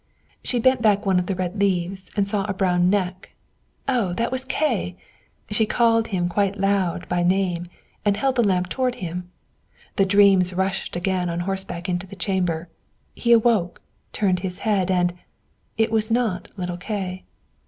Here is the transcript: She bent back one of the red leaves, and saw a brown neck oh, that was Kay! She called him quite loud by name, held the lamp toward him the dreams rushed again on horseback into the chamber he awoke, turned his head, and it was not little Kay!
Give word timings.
She 0.43 0.57
bent 0.59 0.81
back 0.81 1.05
one 1.05 1.19
of 1.19 1.27
the 1.27 1.35
red 1.35 1.59
leaves, 1.61 2.09
and 2.17 2.27
saw 2.27 2.43
a 2.45 2.55
brown 2.55 2.89
neck 2.89 3.33
oh, 3.87 4.13
that 4.13 4.31
was 4.31 4.43
Kay! 4.45 4.95
She 5.51 5.67
called 5.67 6.07
him 6.07 6.27
quite 6.27 6.59
loud 6.59 7.07
by 7.07 7.21
name, 7.21 7.67
held 8.03 8.35
the 8.37 8.43
lamp 8.43 8.67
toward 8.67 8.95
him 8.95 9.29
the 9.97 10.05
dreams 10.07 10.53
rushed 10.55 10.95
again 10.95 11.29
on 11.29 11.41
horseback 11.41 11.87
into 11.87 12.07
the 12.07 12.15
chamber 12.15 12.67
he 13.13 13.31
awoke, 13.31 13.79
turned 14.11 14.39
his 14.39 14.57
head, 14.65 14.89
and 14.89 15.13
it 15.77 15.91
was 15.91 16.09
not 16.09 16.47
little 16.57 16.77
Kay! 16.77 17.23